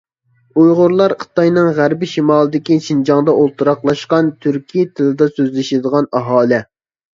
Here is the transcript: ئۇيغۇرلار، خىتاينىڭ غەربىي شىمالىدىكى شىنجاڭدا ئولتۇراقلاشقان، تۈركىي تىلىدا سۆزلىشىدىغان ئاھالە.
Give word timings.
ئۇيغۇرلار، 0.61 1.13
خىتاينىڭ 1.23 1.69
غەربىي 1.79 2.09
شىمالىدىكى 2.13 2.79
شىنجاڭدا 2.87 3.37
ئولتۇراقلاشقان، 3.43 4.33
تۈركىي 4.47 4.91
تىلىدا 4.97 5.31
سۆزلىشىدىغان 5.39 6.13
ئاھالە. 6.23 6.65